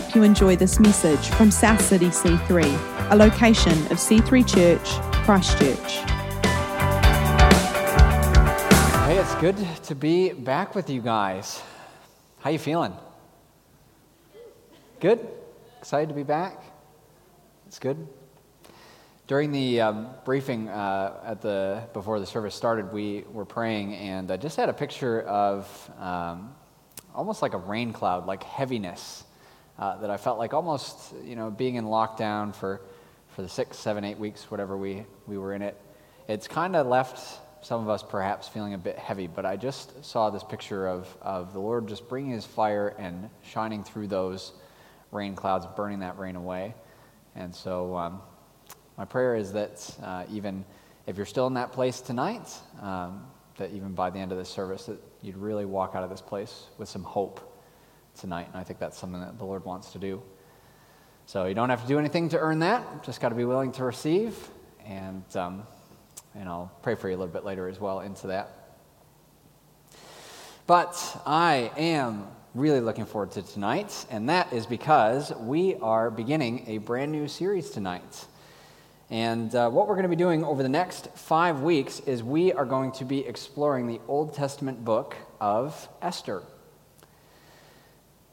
[0.00, 4.88] hope you enjoy this message from South City C3, a location of C3 Church,
[5.22, 5.96] Christchurch.
[9.04, 11.60] Hey, it's good to be back with you guys.
[12.40, 12.94] How you feeling?
[14.98, 15.28] Good?
[15.80, 16.62] Excited to be back?
[17.66, 18.08] It's good.
[19.26, 24.30] During the um, briefing uh, at the before the service started, we were praying, and
[24.30, 26.54] I just had a picture of um,
[27.14, 29.21] almost like a rain cloud, like heaviness
[29.82, 32.82] uh, that I felt like almost, you know, being in lockdown for,
[33.30, 35.76] for the six, seven, eight weeks, whatever we, we were in it.
[36.28, 40.04] It's kind of left some of us perhaps feeling a bit heavy, but I just
[40.04, 44.52] saw this picture of, of the Lord just bringing his fire and shining through those
[45.10, 46.76] rain clouds, burning that rain away.
[47.34, 48.22] And so, um,
[48.96, 50.64] my prayer is that uh, even
[51.08, 52.48] if you're still in that place tonight,
[52.80, 56.10] um, that even by the end of this service, that you'd really walk out of
[56.10, 57.51] this place with some hope
[58.18, 58.48] tonight.
[58.48, 60.22] And I think that's something that the Lord wants to do.
[61.26, 63.04] So you don't have to do anything to earn that.
[63.04, 64.36] Just got to be willing to receive.
[64.86, 65.62] And, um,
[66.34, 68.62] and I'll pray for you a little bit later as well into that.
[70.66, 76.64] But I am really looking forward to tonight, and that is because we are beginning
[76.66, 78.26] a brand new series tonight.
[79.10, 82.52] And uh, what we're going to be doing over the next five weeks is we
[82.52, 86.42] are going to be exploring the Old Testament book of Esther.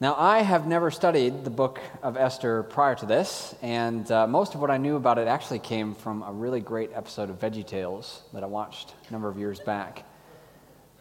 [0.02, 4.56] Now, I have never studied the book of Esther prior to this, and uh, most
[4.56, 7.68] of what I knew about it actually came from a really great episode of Veggie
[7.68, 10.06] Tales that I watched a number of years back,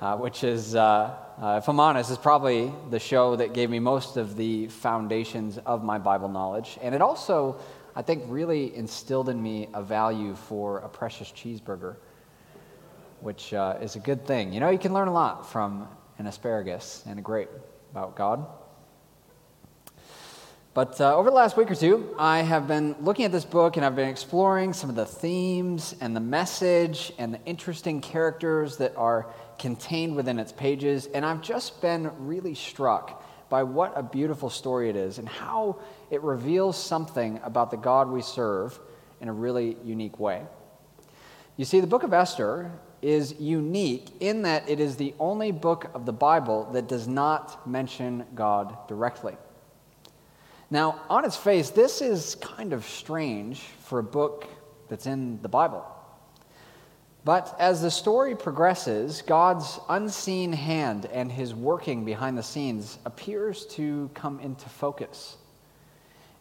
[0.00, 3.78] uh, which is, uh, uh, if I'm honest, is probably the show that gave me
[3.78, 6.76] most of the foundations of my Bible knowledge.
[6.82, 7.60] And it also,
[7.94, 11.94] I think, really instilled in me a value for a precious cheeseburger,
[13.20, 14.52] which uh, is a good thing.
[14.52, 15.86] You know, you can learn a lot from
[16.18, 17.50] an asparagus and a grape
[17.92, 18.44] about God.
[20.78, 23.76] But uh, over the last week or two, I have been looking at this book
[23.76, 28.76] and I've been exploring some of the themes and the message and the interesting characters
[28.76, 29.28] that are
[29.58, 31.06] contained within its pages.
[31.06, 35.80] And I've just been really struck by what a beautiful story it is and how
[36.12, 38.78] it reveals something about the God we serve
[39.20, 40.44] in a really unique way.
[41.56, 42.70] You see, the book of Esther
[43.02, 47.66] is unique in that it is the only book of the Bible that does not
[47.66, 49.34] mention God directly.
[50.70, 54.46] Now, on its face, this is kind of strange for a book
[54.88, 55.84] that's in the Bible.
[57.24, 63.64] But as the story progresses, God's unseen hand and his working behind the scenes appears
[63.66, 65.36] to come into focus.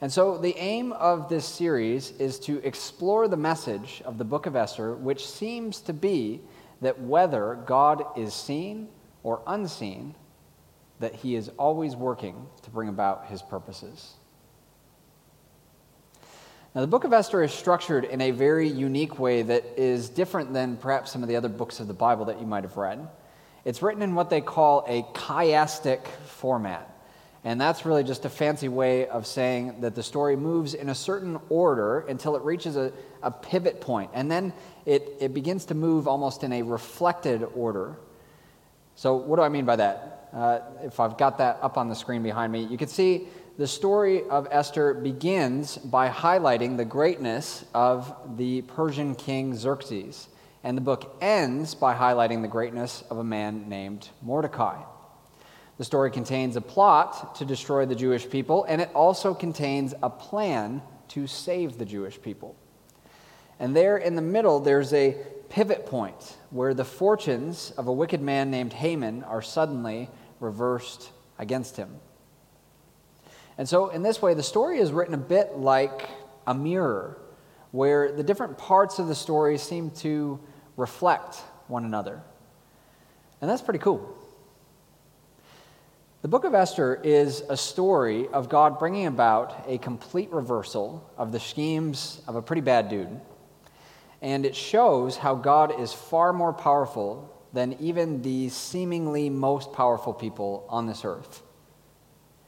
[0.02, 4.46] And so, the aim of this series is to explore the message of the book
[4.46, 6.42] of Esther, which seems to be
[6.82, 8.90] that whether God is seen
[9.24, 10.14] or unseen,
[11.00, 14.14] that he is always working to bring about his purposes.
[16.74, 20.54] Now, the book of Esther is structured in a very unique way that is different
[20.54, 23.08] than perhaps some of the other books of the Bible that you might have read.
[23.66, 26.94] It's written in what they call a chiastic format.
[27.44, 30.96] And that's really just a fancy way of saying that the story moves in a
[30.96, 32.92] certain order until it reaches a,
[33.24, 34.12] a pivot point.
[34.14, 34.54] And then
[34.86, 37.98] it, it begins to move almost in a reflected order.
[38.96, 40.17] So, what do I mean by that?
[40.34, 43.28] Uh, if I've got that up on the screen behind me, you can see
[43.58, 50.28] the story of Esther begins by highlighting the greatness of the Persian king Xerxes,
[50.64, 54.82] and the book ends by highlighting the greatness of a man named Mordecai.
[55.78, 60.10] The story contains a plot to destroy the Jewish people, and it also contains a
[60.10, 62.56] plan to save the Jewish people.
[63.60, 65.18] And there in the middle, there's a
[65.50, 70.10] pivot point where the fortunes of a wicked man named Haman are suddenly
[70.40, 71.96] reversed against him.
[73.58, 76.08] And so, in this way, the story is written a bit like
[76.46, 77.18] a mirror,
[77.72, 80.40] where the different parts of the story seem to
[80.76, 81.38] reflect
[81.68, 82.22] one another.
[83.42, 84.16] And that's pretty cool.
[86.22, 91.32] The book of Esther is a story of God bringing about a complete reversal of
[91.32, 93.22] the schemes of a pretty bad dude.
[94.22, 100.14] And it shows how God is far more powerful than even the seemingly most powerful
[100.14, 101.44] people on this earth.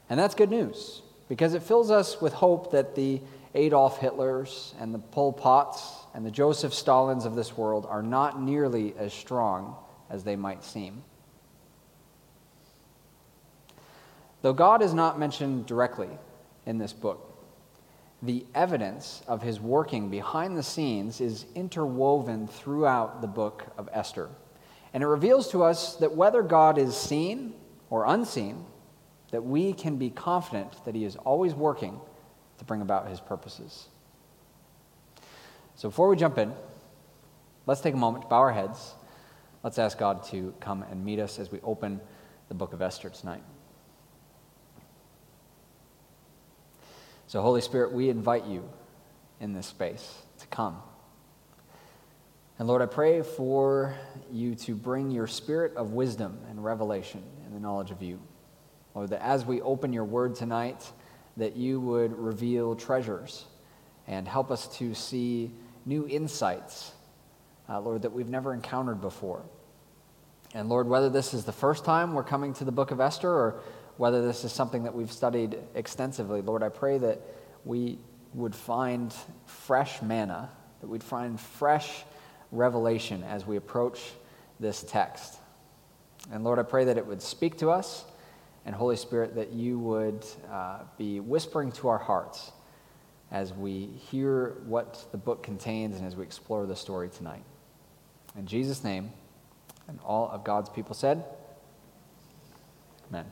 [0.08, 3.20] And that's good news because it fills us with hope that the
[3.54, 8.40] Adolf Hitlers and the Pol Pots and the Joseph Stalins of this world are not
[8.40, 9.76] nearly as strong
[10.08, 11.02] as they might seem.
[14.42, 16.08] Though God is not mentioned directly
[16.66, 17.29] in this book,
[18.22, 24.28] the evidence of his working behind the scenes is interwoven throughout the book of Esther.
[24.92, 27.54] And it reveals to us that whether God is seen
[27.88, 28.64] or unseen,
[29.30, 32.00] that we can be confident that He is always working
[32.58, 33.88] to bring about His purposes.
[35.76, 36.52] So before we jump in,
[37.66, 38.94] let's take a moment to bow our heads.
[39.62, 42.00] Let's ask God to come and meet us as we open
[42.48, 43.42] the book of Esther tonight.
[47.30, 48.68] So, Holy Spirit, we invite you
[49.38, 50.82] in this space to come.
[52.58, 53.94] And Lord, I pray for
[54.32, 58.18] you to bring your spirit of wisdom and revelation and the knowledge of you.
[58.96, 60.90] Lord, that as we open your word tonight,
[61.36, 63.44] that you would reveal treasures
[64.08, 65.52] and help us to see
[65.86, 66.90] new insights,
[67.68, 69.44] uh, Lord, that we've never encountered before.
[70.52, 73.30] And Lord, whether this is the first time we're coming to the book of Esther
[73.30, 73.60] or
[74.00, 77.20] whether this is something that we've studied extensively, Lord, I pray that
[77.66, 77.98] we
[78.32, 79.14] would find
[79.44, 80.48] fresh manna,
[80.80, 82.02] that we'd find fresh
[82.50, 84.00] revelation as we approach
[84.58, 85.36] this text.
[86.32, 88.06] And Lord, I pray that it would speak to us,
[88.64, 92.52] and Holy Spirit, that you would uh, be whispering to our hearts
[93.30, 97.44] as we hear what the book contains and as we explore the story tonight.
[98.34, 99.12] In Jesus' name,
[99.88, 101.22] and all of God's people said,
[103.10, 103.26] Amen.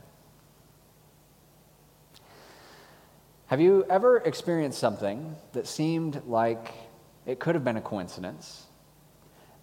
[3.49, 6.71] Have you ever experienced something that seemed like
[7.25, 8.67] it could have been a coincidence,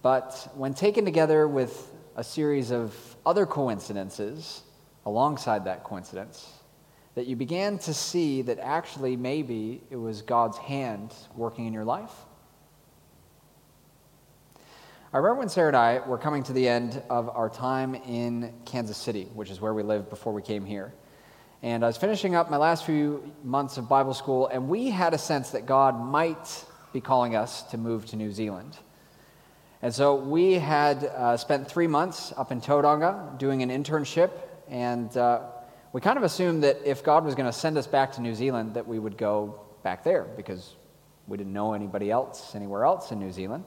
[0.02, 2.92] but when taken together with a series of
[3.24, 4.62] other coincidences
[5.04, 6.50] alongside that coincidence,
[7.14, 11.84] that you began to see that actually maybe it was God's hand working in your
[11.84, 12.10] life?
[15.12, 18.52] I remember when Sarah and I were coming to the end of our time in
[18.64, 20.92] Kansas City, which is where we lived before we came here.
[21.66, 25.14] And I was finishing up my last few months of Bible school, and we had
[25.14, 28.76] a sense that God might be calling us to move to New Zealand.
[29.82, 34.30] And so we had uh, spent three months up in Tauranga doing an internship,
[34.68, 35.40] and uh,
[35.92, 38.36] we kind of assumed that if God was going to send us back to New
[38.36, 40.76] Zealand, that we would go back there because
[41.26, 43.64] we didn't know anybody else anywhere else in New Zealand.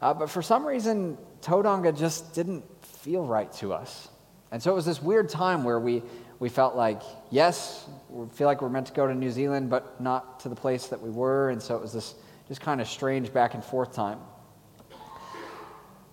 [0.00, 4.10] Uh, but for some reason, Tauranga just didn't feel right to us.
[4.52, 6.02] And so it was this weird time where we,
[6.42, 10.00] we felt like, yes, we feel like we're meant to go to New Zealand, but
[10.00, 11.50] not to the place that we were.
[11.50, 12.16] And so it was this
[12.48, 14.18] just kind of strange back and forth time.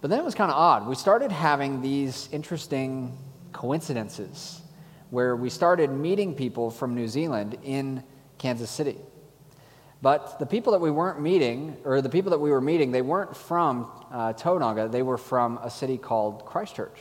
[0.01, 0.87] But then it was kind of odd.
[0.87, 3.17] We started having these interesting
[3.53, 4.61] coincidences
[5.09, 8.03] where we started meeting people from New Zealand in
[8.37, 8.97] Kansas City.
[10.03, 13.01] But the people that we weren't meeting, or the people that we were meeting, they
[13.01, 16.99] weren't from uh, Tauranga, they were from a city called Christchurch.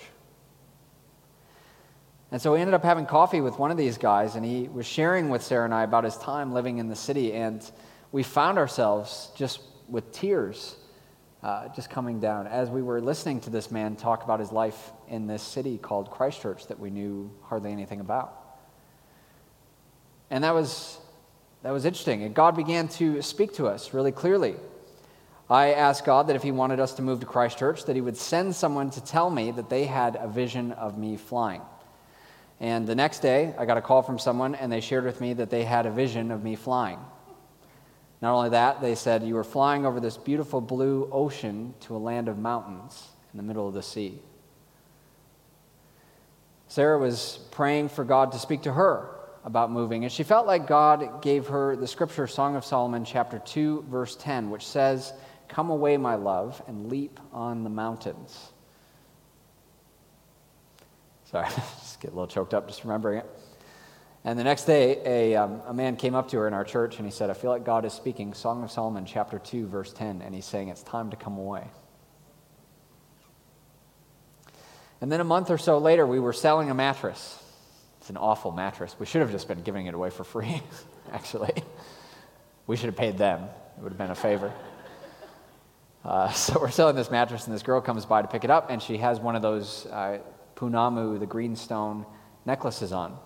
[2.30, 4.86] And so we ended up having coffee with one of these guys, and he was
[4.86, 7.32] sharing with Sarah and I about his time living in the city.
[7.32, 7.68] And
[8.12, 10.76] we found ourselves just with tears
[11.42, 14.90] uh, just coming down as we were listening to this man talk about his life
[15.08, 18.34] in this city called Christchurch that we knew hardly anything about.
[20.30, 20.98] And that was,
[21.62, 22.24] that was interesting.
[22.24, 24.56] And God began to speak to us really clearly.
[25.48, 28.16] I asked God that if He wanted us to move to Christchurch, that He would
[28.16, 31.62] send someone to tell me that they had a vision of me flying.
[32.60, 35.34] And the next day, I got a call from someone, and they shared with me
[35.34, 36.98] that they had a vision of me flying.
[38.20, 41.98] Not only that, they said, You were flying over this beautiful blue ocean to a
[41.98, 44.20] land of mountains in the middle of the sea.
[46.66, 49.08] Sarah was praying for God to speak to her
[49.44, 53.38] about moving, and she felt like God gave her the scripture, Song of Solomon, chapter
[53.38, 55.12] 2, verse 10, which says,
[55.48, 58.52] Come away, my love, and leap on the mountains.
[61.30, 61.48] Sorry,
[62.00, 63.26] get a little choked up just remembering it.
[64.24, 66.96] And the next day, a, um, a man came up to her in our church
[66.98, 69.92] and he said, I feel like God is speaking Song of Solomon, chapter 2, verse
[69.92, 71.64] 10, and he's saying it's time to come away.
[75.00, 77.42] And then a month or so later, we were selling a mattress.
[78.00, 78.96] It's an awful mattress.
[78.98, 80.62] We should have just been giving it away for free,
[81.12, 81.62] actually.
[82.66, 84.52] We should have paid them, it would have been a favor.
[86.04, 88.70] Uh, so we're selling this mattress, and this girl comes by to pick it up,
[88.70, 90.18] and she has one of those uh,
[90.58, 92.04] Pounamu, the greenstone
[92.44, 93.16] necklaces on.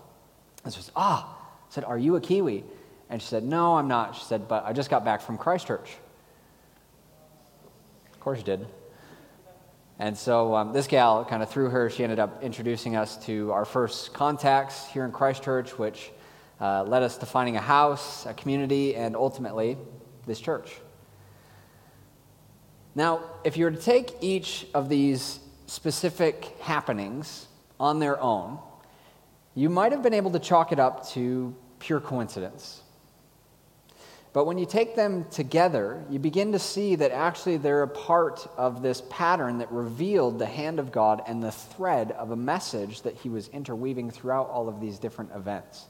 [0.63, 2.63] And she says, Ah, I said, Are you a Kiwi?
[3.09, 4.15] And she said, No, I'm not.
[4.15, 5.89] She said, But I just got back from Christchurch.
[8.13, 8.67] Of course you did.
[9.99, 13.51] And so um, this gal, kind of through her, she ended up introducing us to
[13.51, 16.11] our first contacts here in Christchurch, which
[16.59, 19.77] uh, led us to finding a house, a community, and ultimately
[20.25, 20.71] this church.
[22.95, 27.47] Now, if you were to take each of these specific happenings
[27.79, 28.59] on their own,
[29.55, 32.81] you might have been able to chalk it up to pure coincidence.
[34.33, 38.47] But when you take them together, you begin to see that actually they're a part
[38.57, 43.03] of this pattern that revealed the hand of God and the thread of a message
[43.03, 45.85] that he was interweaving throughout all of these different events.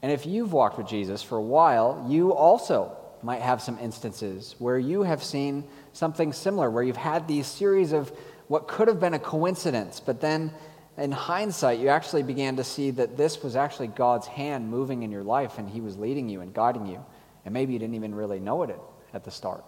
[0.00, 4.54] And if you've walked with Jesus for a while, you also might have some instances
[4.58, 8.10] where you have seen something similar, where you've had these series of
[8.48, 10.52] what could have been a coincidence, but then
[10.96, 15.10] in hindsight, you actually began to see that this was actually God's hand moving in
[15.10, 17.04] your life and He was leading you and guiding you.
[17.44, 18.78] And maybe you didn't even really know it
[19.14, 19.64] at the start.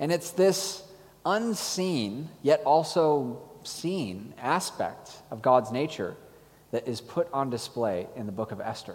[0.00, 0.82] And it's this
[1.26, 6.16] unseen, yet also seen aspect of God's nature
[6.70, 8.94] that is put on display in the book of Esther.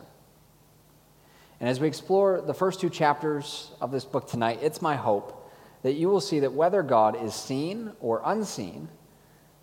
[1.63, 5.50] And as we explore the first two chapters of this book tonight, it's my hope
[5.82, 8.89] that you will see that whether God is seen or unseen,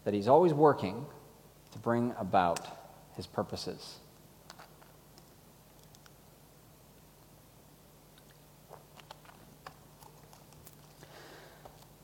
[0.05, 1.05] that He's always working
[1.73, 2.67] to bring about
[3.17, 3.99] His purposes.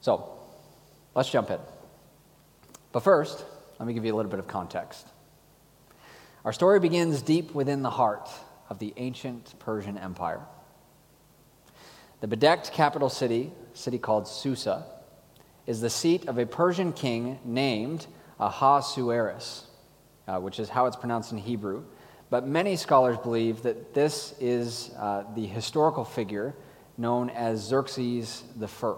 [0.03, 0.39] So,
[1.15, 1.59] let's jump in.
[2.93, 3.47] But first,
[3.79, 5.07] let me give you a little bit of context.
[6.45, 8.29] Our story begins deep within the heart
[8.69, 10.41] of the ancient Persian Empire.
[12.21, 14.87] The bedecked capital city, city called Susa,
[15.67, 18.07] is the seat of a Persian king named
[18.41, 19.67] Ahasuerus,
[20.27, 21.85] uh, which is how it's pronounced in Hebrew.
[22.31, 26.55] But many scholars believe that this is uh, the historical figure
[26.99, 28.95] known as Xerxes I.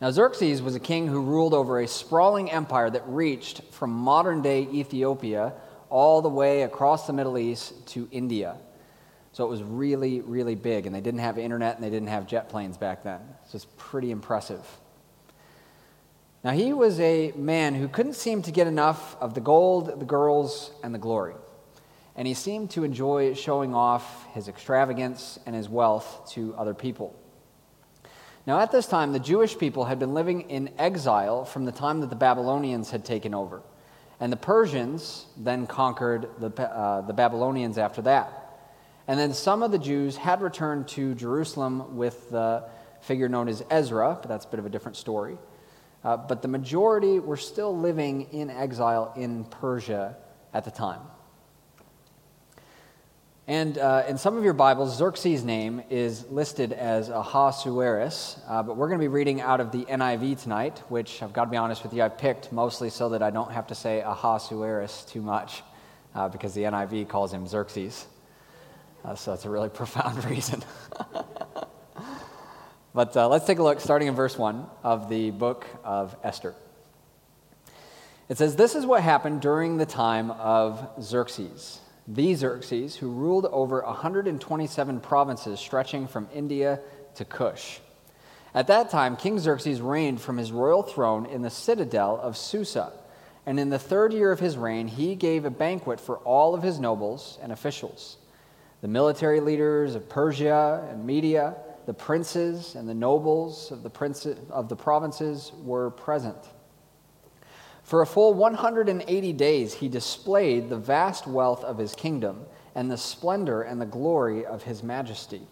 [0.00, 4.42] Now, Xerxes was a king who ruled over a sprawling empire that reached from modern
[4.42, 5.54] day Ethiopia
[5.90, 8.56] all the way across the Middle East to India.
[9.32, 10.86] So it was really, really big.
[10.86, 13.20] And they didn't have internet and they didn't have jet planes back then.
[13.48, 14.64] So it's pretty impressive.
[16.44, 20.04] Now, he was a man who couldn't seem to get enough of the gold, the
[20.04, 21.34] girls, and the glory.
[22.16, 27.18] And he seemed to enjoy showing off his extravagance and his wealth to other people.
[28.46, 32.00] Now, at this time, the Jewish people had been living in exile from the time
[32.00, 33.62] that the Babylonians had taken over.
[34.20, 38.40] And the Persians then conquered the, uh, the Babylonians after that.
[39.06, 42.64] And then some of the Jews had returned to Jerusalem with the
[43.02, 45.36] figure known as Ezra, but that's a bit of a different story.
[46.02, 50.16] Uh, but the majority were still living in exile in Persia
[50.52, 51.00] at the time.
[53.46, 58.78] And uh, in some of your Bibles, Xerxes' name is listed as Ahasuerus, uh, but
[58.78, 61.58] we're going to be reading out of the NIV tonight, which I've got to be
[61.58, 65.20] honest with you, I picked mostly so that I don't have to say Ahasuerus too
[65.20, 65.62] much,
[66.14, 68.06] uh, because the NIV calls him Xerxes.
[69.04, 70.64] Uh, so that's a really profound reason.
[72.94, 76.54] but uh, let's take a look, starting in verse 1 of the book of Esther.
[78.30, 83.46] It says, This is what happened during the time of Xerxes the Xerxes, who ruled
[83.46, 86.80] over 127 provinces stretching from India
[87.16, 87.80] to Cush.
[88.54, 92.92] At that time, King Xerxes reigned from his royal throne in the citadel of Susa.
[93.46, 96.62] And in the third year of his reign, he gave a banquet for all of
[96.62, 98.16] his nobles and officials.
[98.80, 101.56] The military leaders of Persia and Media,
[101.86, 106.38] the princes and the nobles of the, of the provinces were present.
[107.84, 112.96] For a full 180 days, he displayed the vast wealth of his kingdom and the
[112.96, 115.42] splendor and the glory of his majesty.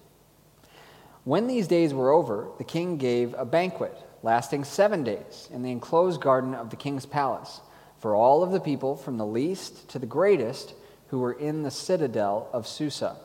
[1.24, 5.70] When these days were over, the king gave a banquet lasting seven days in the
[5.70, 7.60] enclosed garden of the king's palace
[7.98, 10.74] for all of the people from the least to the greatest
[11.08, 13.16] who were in the citadel of Susa.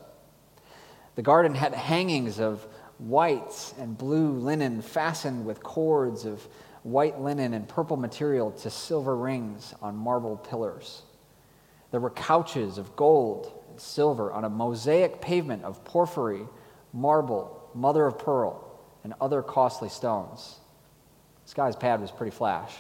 [1.15, 6.45] The garden had hangings of white and blue linen fastened with cords of
[6.88, 11.01] white linen and purple material to silver rings on marble pillars.
[11.91, 16.48] There were couches of gold and silver on a mosaic pavement of porphyry,
[16.94, 20.60] marble, mother of pearl, and other costly stones.
[21.44, 22.74] This guy's pad was pretty flash.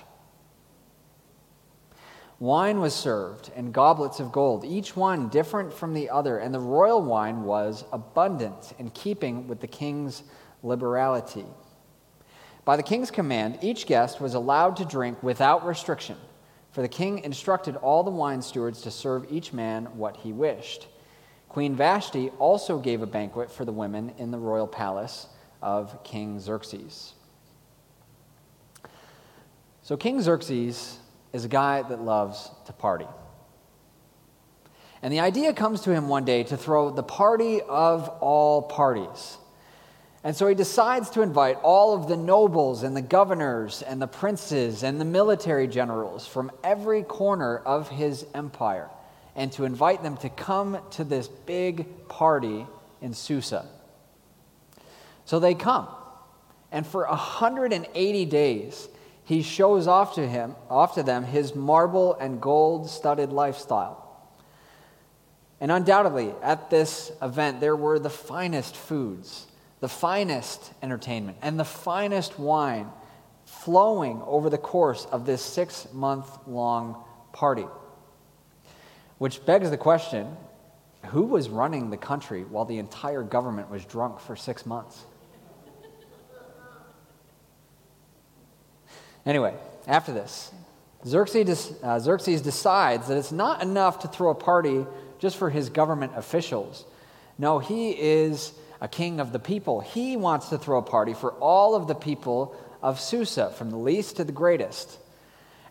[2.39, 6.59] Wine was served in goblets of gold, each one different from the other, and the
[6.61, 10.23] royal wine was abundant in keeping with the king's
[10.63, 11.45] liberality.
[12.67, 16.17] By the king's command, each guest was allowed to drink without restriction,
[16.71, 20.87] for the king instructed all the wine stewards to serve each man what he wished.
[21.47, 25.27] Queen Vashti also gave a banquet for the women in the royal palace
[25.61, 27.13] of King Xerxes.
[29.81, 30.99] So, King Xerxes
[31.31, 33.07] is a guy that loves to party.
[35.01, 39.37] And the idea comes to him one day to throw the party of all parties.
[40.27, 44.07] And so he decides to invite all of the nobles and the governors and the
[44.07, 48.89] princes and the military generals from every corner of his empire.
[49.37, 52.67] and to invite them to come to this big party
[53.01, 53.65] in Susa.
[55.23, 55.87] So they come.
[56.73, 58.89] And for 180 days,
[59.23, 64.03] he shows off to him, off to them his marble and gold studded lifestyle.
[65.61, 69.46] And undoubtedly, at this event, there were the finest foods,
[69.79, 72.89] the finest entertainment, and the finest wine
[73.45, 77.65] flowing over the course of this six month long party.
[79.17, 80.35] Which begs the question
[81.07, 85.03] who was running the country while the entire government was drunk for six months?
[89.25, 89.53] Anyway,
[89.87, 90.51] after this,
[91.05, 94.85] Xerxes, uh, Xerxes decides that it's not enough to throw a party
[95.19, 96.85] just for his government officials.
[97.37, 99.81] No, he is a king of the people.
[99.81, 103.77] He wants to throw a party for all of the people of Susa, from the
[103.77, 104.97] least to the greatest.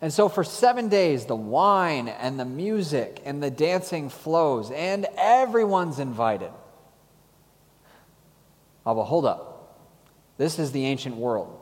[0.00, 5.06] And so for seven days, the wine and the music and the dancing flows, and
[5.16, 6.50] everyone's invited.
[8.84, 9.52] Oh, hold up.
[10.36, 11.58] This is the ancient world.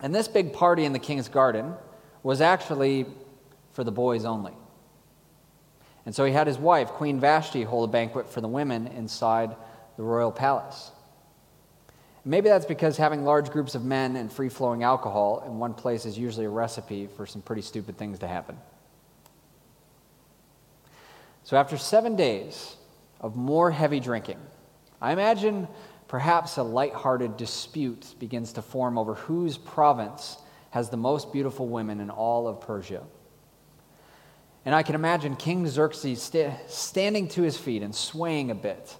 [0.00, 1.74] And this big party in the king's garden
[2.22, 3.06] was actually
[3.72, 4.52] for the boys only.
[6.04, 9.56] And so he had his wife, Queen Vashti, hold a banquet for the women inside
[9.96, 10.90] the royal palace.
[12.24, 16.04] Maybe that's because having large groups of men and free flowing alcohol in one place
[16.04, 18.58] is usually a recipe for some pretty stupid things to happen.
[21.44, 22.74] So, after seven days
[23.20, 24.38] of more heavy drinking,
[25.00, 25.68] I imagine
[26.08, 30.38] perhaps a light-hearted dispute begins to form over whose province
[30.70, 33.04] has the most beautiful women in all of Persia.
[34.64, 38.96] And I can imagine King Xerxes st- standing to his feet and swaying a bit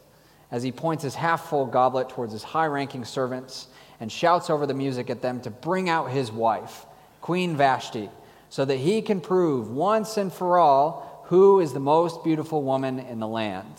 [0.51, 3.69] as he points his half full goblet towards his high ranking servants
[4.01, 6.87] and shouts over the music at them to bring out his wife,
[7.21, 8.11] Queen Vashti,
[8.49, 12.99] so that he can prove once and for all who is the most beautiful woman
[12.99, 13.75] in the land.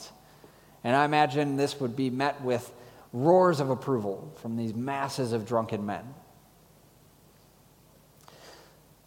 [0.84, 2.72] And I imagine this would be met with
[3.14, 6.14] roars of approval from these masses of drunken men.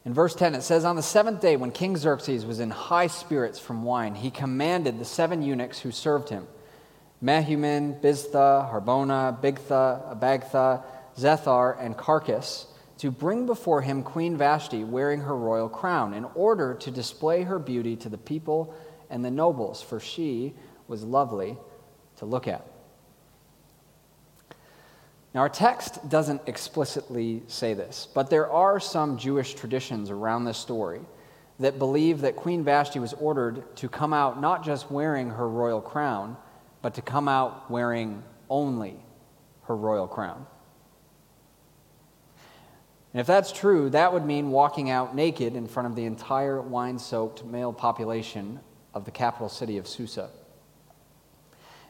[0.04, 3.06] In verse 10, it says, On the seventh day, when King Xerxes was in high
[3.06, 6.46] spirits from wine, he commanded the seven eunuchs who served him
[7.22, 10.82] Mehuman, Biztha, Harbona, Bigtha, Abagtha,
[11.16, 12.66] Zethar, and Karkas
[12.98, 17.58] to bring before him Queen Vashti wearing her royal crown in order to display her
[17.58, 18.74] beauty to the people
[19.08, 20.54] and the nobles, for she
[20.86, 21.56] was lovely
[22.16, 22.66] to look at.
[25.32, 30.58] Now, our text doesn't explicitly say this, but there are some Jewish traditions around this
[30.58, 31.00] story
[31.60, 35.80] that believe that Queen Vashti was ordered to come out not just wearing her royal
[35.80, 36.36] crown,
[36.82, 38.96] but to come out wearing only
[39.64, 40.46] her royal crown.
[43.12, 46.60] And if that's true, that would mean walking out naked in front of the entire
[46.60, 48.60] wine soaked male population
[48.94, 50.30] of the capital city of Susa.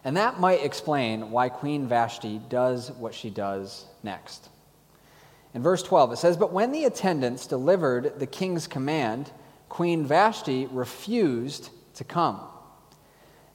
[0.03, 4.49] And that might explain why Queen Vashti does what she does next.
[5.53, 9.31] In verse 12, it says, But when the attendants delivered the king's command,
[9.69, 12.41] Queen Vashti refused to come.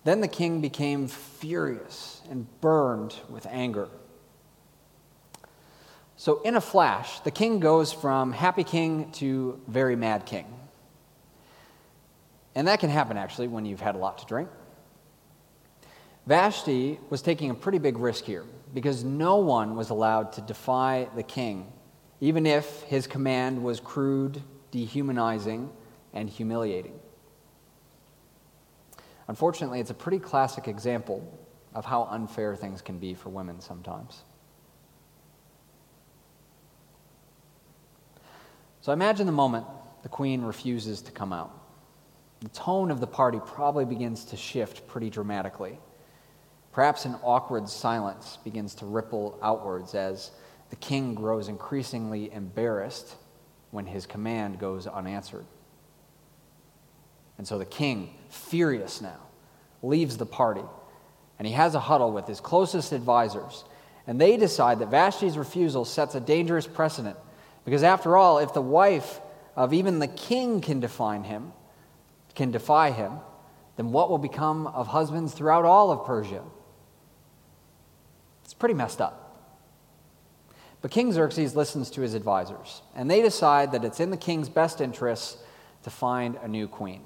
[0.06, 3.90] Then the king became furious and burned with anger.
[6.16, 10.46] So, in a flash, the king goes from happy king to very mad king.
[12.54, 14.48] And that can happen actually when you've had a lot to drink.
[16.28, 21.10] Vashti was taking a pretty big risk here because no one was allowed to defy
[21.16, 21.74] the king,
[22.22, 25.72] even if his command was crude, dehumanizing,
[26.14, 27.00] and humiliating.
[29.28, 31.40] Unfortunately, it's a pretty classic example
[31.74, 34.24] of how unfair things can be for women sometimes.
[38.82, 39.66] So imagine the moment
[40.04, 41.52] the queen refuses to come out.
[42.42, 45.80] The tone of the party probably begins to shift pretty dramatically.
[46.72, 50.32] Perhaps an awkward silence begins to ripple outwards as
[50.70, 53.16] the king grows increasingly embarrassed
[53.72, 55.46] when his command goes unanswered.
[57.38, 59.20] And so the king, furious now,
[59.82, 60.64] leaves the party
[61.38, 63.66] and he has a huddle with his closest advisors.
[64.08, 67.18] And they decide that Vashti's refusal sets a dangerous precedent.
[67.66, 69.20] Because after all, if the wife
[69.56, 71.52] of even the king can define him,
[72.36, 73.14] can defy him,
[73.78, 76.44] then what will become of husbands throughout all of Persia?
[78.44, 79.22] It's pretty messed up.
[80.82, 84.50] But King Xerxes listens to his advisors, and they decide that it's in the king's
[84.50, 85.38] best interests
[85.84, 87.02] to find a new queen.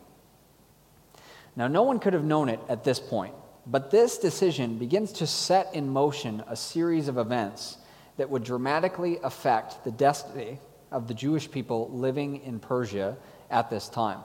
[1.59, 3.35] Now, no one could have known it at this point,
[3.67, 7.77] but this decision begins to set in motion a series of events
[8.15, 13.17] that would dramatically affect the destiny of the Jewish people living in Persia
[13.51, 14.19] at this time.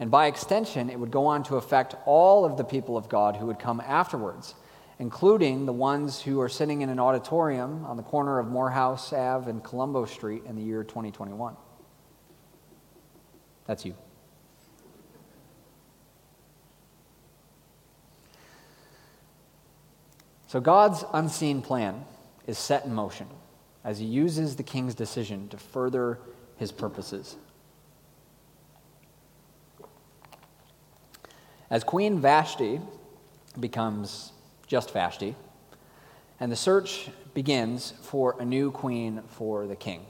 [0.00, 3.36] And by extension, it would go on to affect all of the people of God
[3.36, 4.54] who would come afterwards,
[4.98, 9.48] including the ones who are sitting in an auditorium on the corner of Moorhouse Ave
[9.50, 11.56] and Colombo Street in the year 2021.
[13.64, 13.94] That's you.
[20.46, 22.04] So God's unseen plan
[22.46, 23.26] is set in motion
[23.84, 26.18] as he uses the king's decision to further
[26.56, 27.36] his purposes.
[31.68, 32.80] As Queen Vashti
[33.58, 34.32] becomes
[34.66, 35.34] just Vashti,
[36.38, 40.04] and the search begins for a new queen for the king.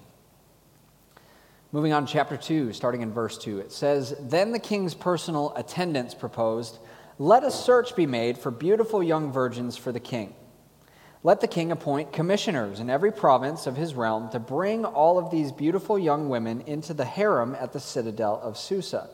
[1.73, 5.55] Moving on to chapter 2, starting in verse 2, it says Then the king's personal
[5.57, 6.79] attendants proposed,
[7.19, 10.35] Let a search be made for beautiful young virgins for the king.
[11.23, 15.31] Let the king appoint commissioners in every province of his realm to bring all of
[15.31, 19.09] these beautiful young women into the harem at the citadel of Susa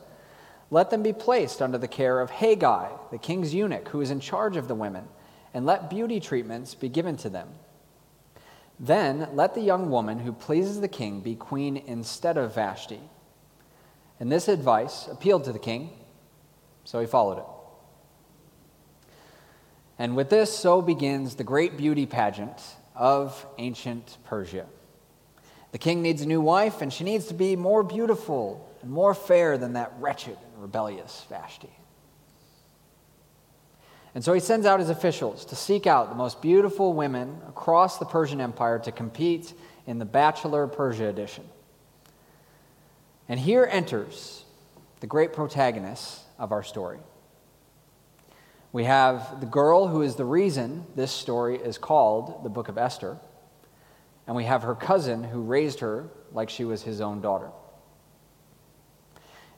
[0.73, 4.19] let them be placed under the care of Hegai, the king's eunuch, who is in
[4.19, 5.07] charge of the women,
[5.53, 7.49] and let beauty treatments be given to them.
[8.79, 13.01] Then let the young woman who pleases the king be queen instead of Vashti.
[14.19, 15.91] And this advice appealed to the king,
[16.85, 17.45] so he followed it.
[19.99, 22.61] And with this, so begins the great beauty pageant
[22.95, 24.65] of ancient Persia.
[25.71, 29.13] The king needs a new wife, and she needs to be more beautiful and more
[29.13, 31.69] fair than that wretched and rebellious Vashti.
[34.15, 37.97] And so he sends out his officials to seek out the most beautiful women across
[37.97, 39.53] the Persian Empire to compete
[39.87, 41.45] in the Bachelor Persia edition.
[43.27, 44.45] And here enters
[44.99, 46.99] the great protagonist of our story.
[48.73, 52.77] We have the girl who is the reason this story is called the Book of
[52.79, 53.19] Esther,
[54.25, 57.51] and we have her cousin who raised her like she was his own daughter.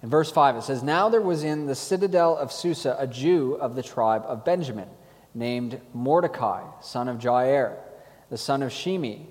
[0.04, 3.54] In verse 5, it says, Now there was in the citadel of Susa a Jew
[3.54, 4.90] of the tribe of Benjamin,
[5.34, 7.78] named Mordecai, son of Jair,
[8.30, 9.28] the son of Shimi,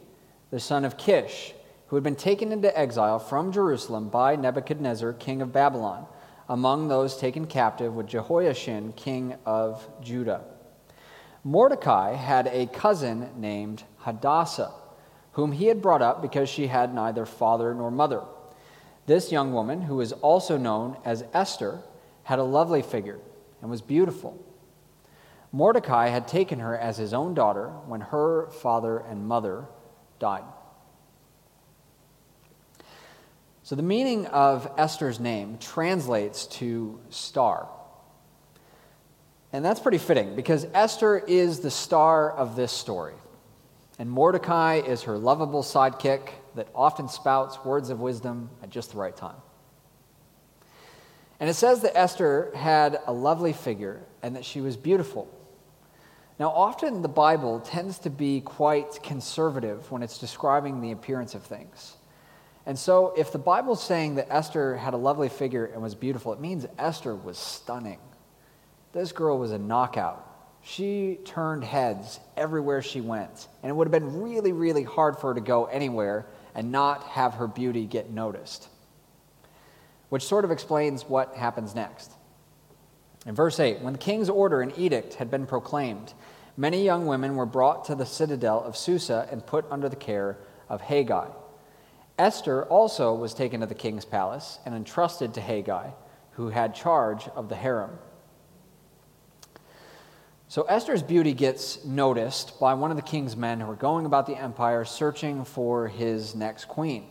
[0.51, 1.53] the son of Kish,
[1.89, 6.07] who had been taken into exile from Jerusalem by Nebuchadnezzar, king of Babylon,
[6.49, 10.43] among those taken captive with Jehoiachin, king of Judah.
[11.43, 14.73] Mordecai had a cousin named Hadassah,
[15.33, 18.23] whom he had brought up because she had neither father nor mother.
[19.07, 21.83] This young woman, who is also known as Esther,
[22.23, 23.21] had a lovely figure
[23.61, 24.43] and was beautiful.
[25.53, 29.67] Mordecai had taken her as his own daughter when her father and mother
[30.19, 30.45] died.
[33.65, 37.67] So, the meaning of Esther's name translates to star.
[39.55, 43.15] And that's pretty fitting because Esther is the star of this story.
[43.99, 48.99] And Mordecai is her lovable sidekick that often spouts words of wisdom at just the
[48.99, 49.37] right time.
[51.41, 55.27] And it says that Esther had a lovely figure and that she was beautiful.
[56.39, 61.45] Now, often the Bible tends to be quite conservative when it's describing the appearance of
[61.45, 61.97] things.
[62.67, 66.33] And so, if the Bible's saying that Esther had a lovely figure and was beautiful,
[66.33, 67.99] it means Esther was stunning.
[68.93, 70.31] This girl was a knockout.
[70.63, 73.49] She turned heads everywhere she went.
[73.63, 77.05] And it would have been really, really hard for her to go anywhere and not
[77.05, 78.69] have her beauty get noticed.
[80.09, 82.13] Which sort of explains what happens next.
[83.27, 86.15] In verse 8, when the king's order and edict had been proclaimed,
[86.57, 90.39] many young women were brought to the citadel of Susa and put under the care
[90.71, 91.31] of Hegai.
[92.19, 95.93] Esther also was taken to the king's palace and entrusted to Hegai,
[96.33, 97.99] who had charge of the harem.
[100.47, 104.27] So Esther's beauty gets noticed by one of the king's men who are going about
[104.27, 107.07] the empire searching for his next queen.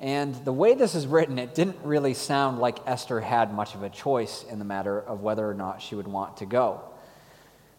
[0.00, 3.84] And the way this is written, it didn't really sound like Esther had much of
[3.84, 6.80] a choice in the matter of whether or not she would want to go.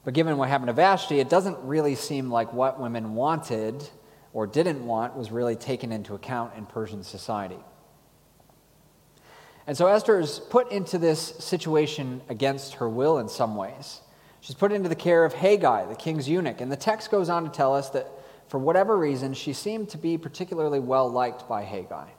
[0.06, 3.84] But given what happened to Vashti, it doesn't really seem like what women wanted
[4.36, 7.58] or didn't want was really taken into account in Persian society.
[9.66, 14.02] And so Esther is put into this situation against her will in some ways.
[14.42, 16.60] She's put into the care of Hegai, the king's eunuch.
[16.60, 18.08] And the text goes on to tell us that
[18.50, 22.10] for whatever reason, she seemed to be particularly well liked by Hegai.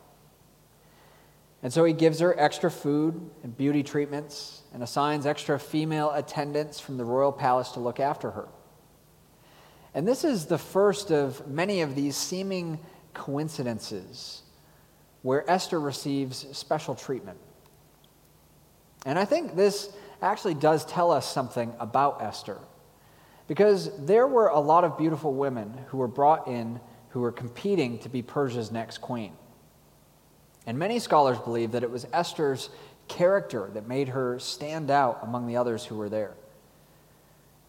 [1.63, 6.81] And so he gives her extra food and beauty treatments and assigns extra female attendants
[6.81, 8.49] from the royal palace to look after her.
[9.97, 12.79] And this is the first of many of these seeming
[13.15, 14.43] coincidences
[15.23, 17.39] where Esther receives special treatment.
[19.07, 19.89] And I think this
[20.21, 22.59] actually does tell us something about Esther.
[23.49, 26.79] Because there were a lot of beautiful women who were brought in
[27.09, 29.33] who were competing to be Persia's next queen.
[30.67, 32.69] And many scholars believe that it was Esther's
[33.09, 36.35] character that made her stand out among the others who were there.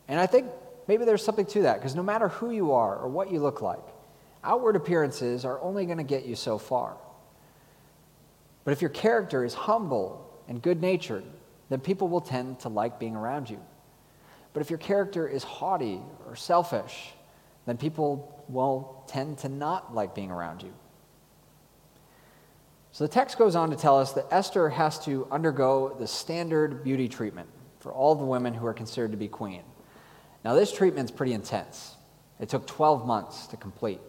[0.10, 0.48] And I think
[0.88, 3.62] maybe there's something to that, because no matter who you are or what you look
[3.62, 3.84] like,
[4.43, 6.97] outward appearances are only going to get you so far.
[8.63, 11.23] But if your character is humble and good natured,
[11.69, 13.60] then people will tend to like being around you.
[14.54, 17.13] But if your character is haughty or selfish,
[17.65, 20.73] then people will tend to not like being around you.
[22.93, 26.84] So the text goes on to tell us that Esther has to undergo the standard
[26.84, 29.62] beauty treatment for all the women who are considered to be queen.
[30.48, 31.94] Now, this treatment is pretty intense.
[32.40, 34.00] It took 12 months to complete.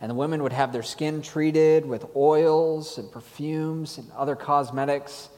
[0.00, 5.28] And the women would have their skin treated with oils and perfumes and other cosmetics.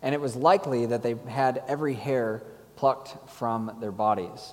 [0.00, 2.44] And it was likely that they had every hair
[2.76, 4.52] plucked from their bodies,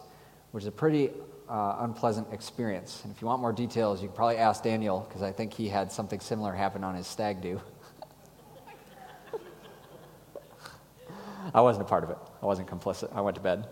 [0.50, 1.12] which is a pretty
[1.48, 3.02] uh, unpleasant experience.
[3.04, 5.70] And if you want more details, you can probably ask Daniel, because I think he
[5.70, 7.62] had something similar happen on his stag do.
[11.54, 13.16] I wasn't a part of it, I wasn't complicit.
[13.16, 13.68] I went to bed.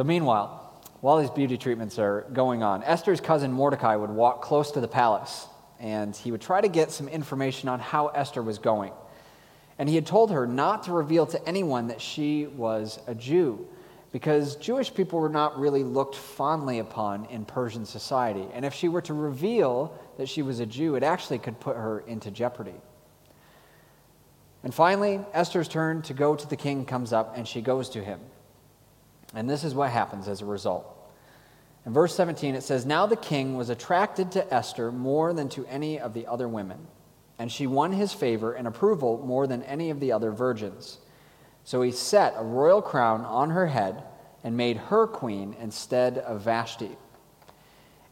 [0.00, 4.70] So, meanwhile, while these beauty treatments are going on, Esther's cousin Mordecai would walk close
[4.70, 5.46] to the palace
[5.78, 8.94] and he would try to get some information on how Esther was going.
[9.78, 13.68] And he had told her not to reveal to anyone that she was a Jew,
[14.10, 18.46] because Jewish people were not really looked fondly upon in Persian society.
[18.54, 21.76] And if she were to reveal that she was a Jew, it actually could put
[21.76, 22.80] her into jeopardy.
[24.64, 28.02] And finally, Esther's turn to go to the king comes up, and she goes to
[28.02, 28.20] him.
[29.34, 30.86] And this is what happens as a result.
[31.86, 35.64] In verse 17, it says, Now the king was attracted to Esther more than to
[35.66, 36.86] any of the other women,
[37.38, 40.98] and she won his favor and approval more than any of the other virgins.
[41.64, 44.02] So he set a royal crown on her head
[44.42, 46.96] and made her queen instead of Vashti.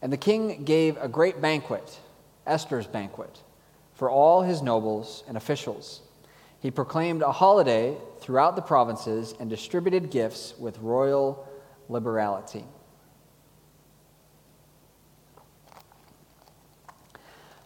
[0.01, 1.99] And the king gave a great banquet,
[2.47, 3.41] Esther's banquet,
[3.93, 6.01] for all his nobles and officials.
[6.59, 11.47] He proclaimed a holiday throughout the provinces and distributed gifts with royal
[11.87, 12.65] liberality.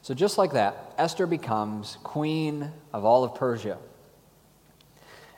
[0.03, 3.77] So, just like that, Esther becomes queen of all of Persia.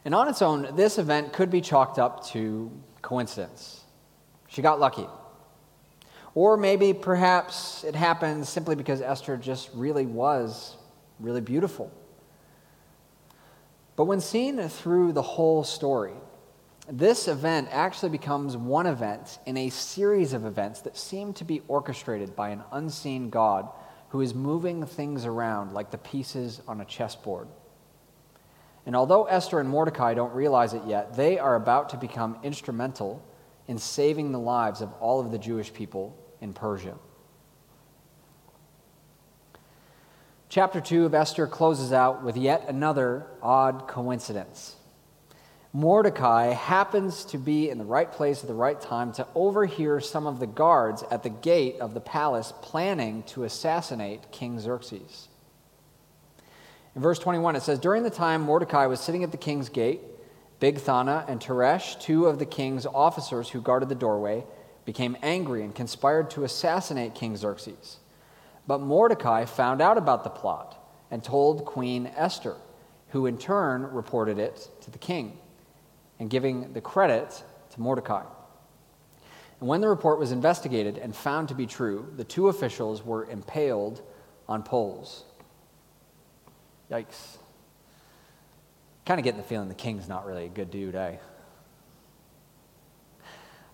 [0.04, 3.84] And on its own, this event could be chalked up to coincidence.
[4.48, 5.08] She got lucky.
[6.34, 10.76] Or maybe perhaps it happened simply because Esther just really was
[11.20, 11.92] really beautiful.
[13.96, 16.14] But when seen through the whole story,
[16.88, 21.62] this event actually becomes one event in a series of events that seem to be
[21.68, 23.70] orchestrated by an unseen God
[24.10, 27.48] who is moving things around like the pieces on a chessboard.
[28.86, 33.24] And although Esther and Mordecai don't realize it yet, they are about to become instrumental
[33.68, 36.96] in saving the lives of all of the Jewish people in Persia.
[40.48, 44.76] Chapter 2 of Esther closes out with yet another odd coincidence.
[45.74, 50.26] Mordecai happens to be in the right place at the right time to overhear some
[50.26, 55.28] of the guards at the gate of the palace planning to assassinate King Xerxes.
[56.96, 60.00] In verse 21, it says During the time Mordecai was sitting at the king's gate,
[60.62, 64.46] Bigthana and Teresh, two of the king's officers who guarded the doorway,
[64.86, 67.98] became angry and conspired to assassinate King Xerxes.
[68.68, 72.56] But Mordecai found out about the plot and told Queen Esther,
[73.10, 75.38] who in turn reported it to the king
[76.20, 78.24] and giving the credit to Mordecai.
[79.60, 83.26] And when the report was investigated and found to be true, the two officials were
[83.26, 84.02] impaled
[84.48, 85.24] on poles.
[86.92, 87.38] Yikes.
[89.06, 91.18] Kind of getting the feeling the king's not really a good dude, eh?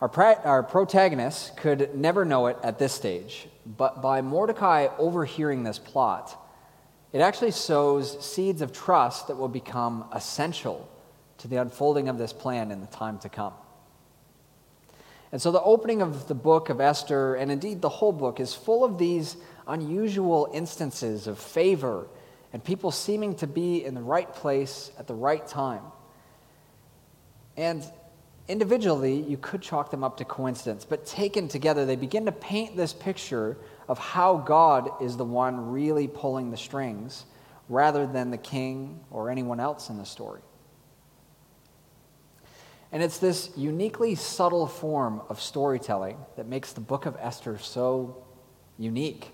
[0.01, 5.63] Our, pra- our protagonist could never know it at this stage, but by Mordecai overhearing
[5.63, 6.35] this plot,
[7.13, 10.89] it actually sows seeds of trust that will become essential
[11.37, 13.53] to the unfolding of this plan in the time to come.
[15.31, 18.55] And so the opening of the book of Esther, and indeed the whole book, is
[18.55, 19.37] full of these
[19.67, 22.07] unusual instances of favor
[22.53, 25.83] and people seeming to be in the right place at the right time.
[27.55, 27.83] And
[28.47, 32.75] individually, you could chalk them up to coincidence, but taken together, they begin to paint
[32.75, 37.25] this picture of how God is the one really pulling the strings
[37.69, 40.41] rather than the king or anyone else in the story.
[42.91, 48.23] And it's this uniquely subtle form of storytelling that makes the book of Esther so
[48.77, 49.31] unique.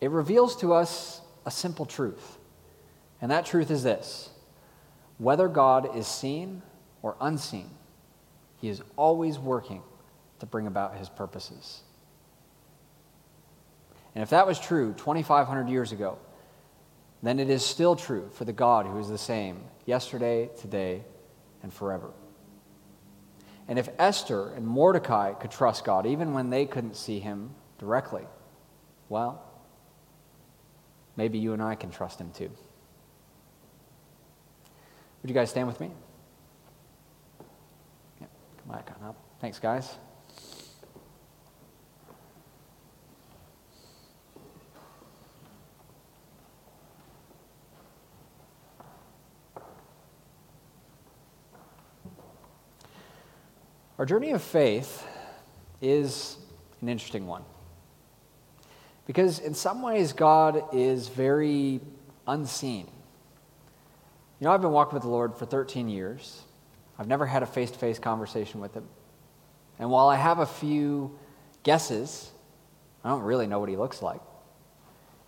[0.00, 2.38] It reveals to us a simple truth,
[3.20, 4.30] and that truth is this
[5.18, 6.62] whether God is seen
[7.04, 7.68] or unseen,
[8.62, 9.82] he is always working
[10.40, 11.82] to bring about his purposes.
[14.14, 16.16] And if that was true 2,500 years ago,
[17.22, 21.02] then it is still true for the God who is the same yesterday, today,
[21.62, 22.10] and forever.
[23.68, 28.24] And if Esther and Mordecai could trust God even when they couldn't see him directly,
[29.10, 29.44] well,
[31.16, 32.50] maybe you and I can trust him too.
[35.20, 35.90] Would you guys stand with me?
[38.66, 39.16] Back on up.
[39.40, 39.96] Thanks, guys.
[53.96, 55.06] Our journey of faith
[55.80, 56.36] is
[56.82, 57.42] an interesting one.
[59.06, 61.80] Because in some ways, God is very
[62.26, 62.88] unseen.
[64.40, 66.42] You know, I've been walking with the Lord for 13 years.
[66.98, 68.86] I've never had a face to face conversation with Him.
[69.78, 71.18] And while I have a few
[71.62, 72.30] guesses,
[73.02, 74.20] I don't really know what He looks like.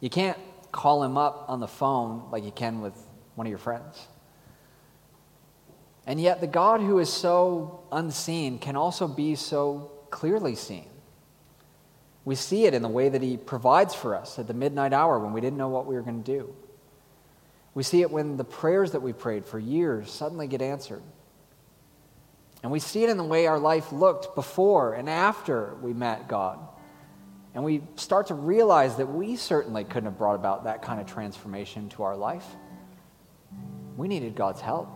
[0.01, 0.39] You can't
[0.71, 2.95] call Him up on the phone like you can with
[3.35, 4.07] one of your friends.
[6.07, 10.87] And yet, the God who is so unseen can also be so clearly seen.
[12.25, 15.19] We see it in the way that He provides for us at the midnight hour
[15.19, 16.55] when we didn't know what we were going to do.
[17.75, 21.03] We see it when the prayers that we prayed for years suddenly get answered.
[22.67, 26.27] And we see it in the way our life looked before and after we met
[26.27, 26.59] God.
[27.55, 31.07] And we start to realize that we certainly couldn't have brought about that kind of
[31.07, 32.45] transformation to our life.
[33.97, 34.89] We needed God's help.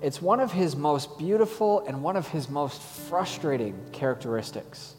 [0.00, 4.94] It's one of his most beautiful and one of his most frustrating characteristics.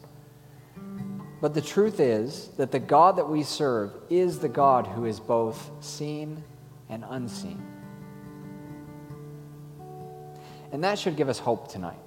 [1.40, 5.18] But the truth is that the God that we serve is the God who is
[5.18, 6.44] both seen
[6.90, 7.69] and unseen.
[10.72, 11.98] And that should give us hope tonight.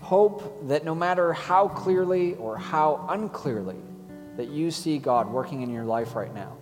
[0.00, 3.76] Hope that no matter how clearly or how unclearly
[4.36, 6.56] that you see God working in your life right now,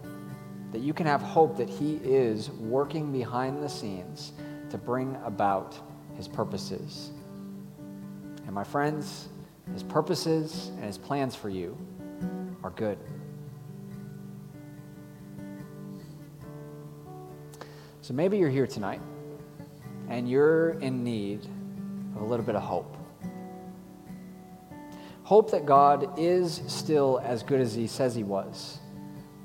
[0.72, 4.32] that you can have hope that He is working behind the scenes
[4.70, 5.76] to bring about
[6.16, 7.10] his purposes.
[8.46, 9.28] And my friends,
[9.72, 11.76] his purposes and his plans for you
[12.62, 12.98] are good.
[18.00, 19.00] So maybe you're here tonight
[20.08, 21.44] and you're in need
[22.14, 22.96] of a little bit of hope.
[25.24, 28.78] Hope that God is still as good as he says he was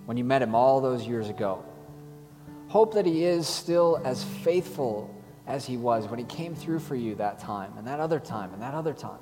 [0.06, 1.64] when you met him all those years ago.
[2.68, 5.14] Hope that he is still as faithful
[5.48, 8.54] as he was when he came through for you that time and that other time
[8.54, 9.20] and that other time.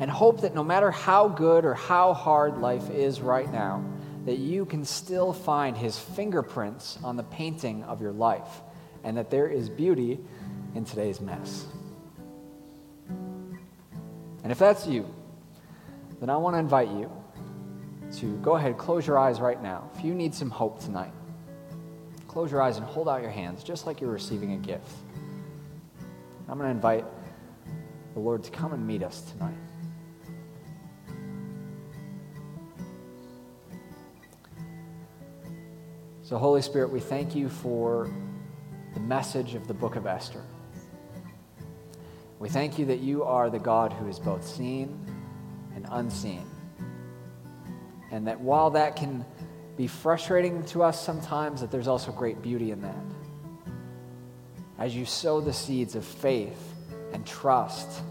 [0.00, 3.84] And hope that no matter how good or how hard life is right now,
[4.24, 8.62] that you can still find his fingerprints on the painting of your life
[9.04, 10.18] and that there is beauty
[10.74, 11.66] in today's mess.
[14.42, 15.06] And if that's you,
[16.20, 17.10] then I want to invite you
[18.18, 19.90] to go ahead, close your eyes right now.
[19.96, 21.12] If you need some hope tonight,
[22.30, 24.88] Close your eyes and hold out your hands just like you're receiving a gift.
[26.48, 27.04] I'm going to invite
[28.14, 29.56] the Lord to come and meet us tonight.
[36.22, 38.08] So, Holy Spirit, we thank you for
[38.94, 40.42] the message of the book of Esther.
[42.38, 44.98] We thank you that you are the God who is both seen
[45.74, 46.46] and unseen.
[48.10, 49.24] And that while that can
[49.76, 53.04] be frustrating to us sometimes, that there's also great beauty in that.
[54.78, 56.74] As you sow the seeds of faith
[57.12, 58.02] and trust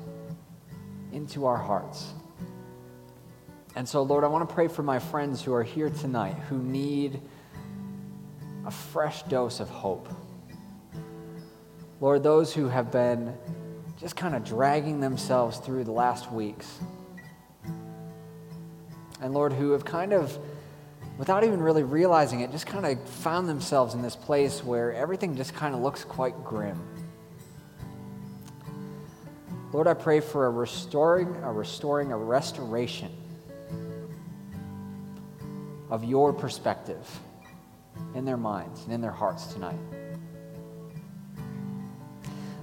[1.12, 2.14] into our hearts.
[3.76, 6.58] And so, Lord, I want to pray for my friends who are here tonight who
[6.60, 7.22] need
[8.66, 10.08] a fresh dose of hope.
[12.02, 13.36] Lord, those who have been
[14.00, 16.80] just kind of dragging themselves through the last weeks.
[19.22, 20.38] And Lord, who have kind of
[21.20, 25.36] without even really realizing it, just kind of found themselves in this place where everything
[25.36, 26.82] just kind of looks quite grim.
[29.74, 33.12] Lord, I pray for a restoring, a restoring, a restoration
[35.90, 37.06] of your perspective
[38.16, 39.78] in their minds and in their hearts tonight.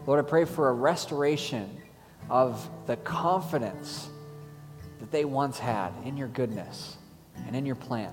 [0.06, 1.82] Lord, I pray for a restoration
[2.30, 4.08] of the confidence
[5.00, 6.96] that they once had in your goodness
[7.46, 8.12] and in your plan.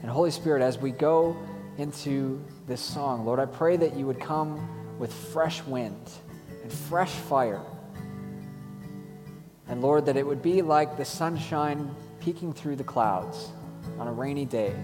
[0.00, 1.36] And Holy Spirit, as we go
[1.76, 6.10] into this song, Lord, I pray that you would come with fresh wind
[6.62, 7.62] and fresh fire.
[9.68, 13.50] And Lord, that it would be like the sunshine peeking through the clouds
[13.98, 14.74] on a rainy day.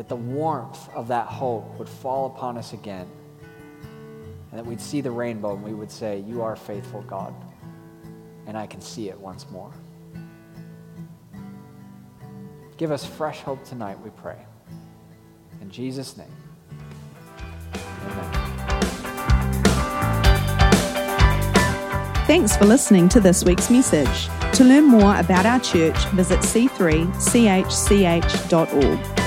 [0.00, 3.06] That the warmth of that hope would fall upon us again.
[4.50, 7.34] and that we'd see the rainbow and we would say, You are faithful, God,
[8.46, 9.70] and I can see it once more.
[12.78, 14.38] Give us fresh hope tonight, we pray.
[15.60, 16.32] In Jesus' name.
[17.74, 18.32] Amen.
[22.26, 24.30] Thanks for listening to this week's message.
[24.54, 29.19] To learn more about our church, visit c3chch.org.